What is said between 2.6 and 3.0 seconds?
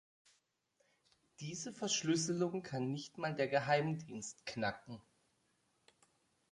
kann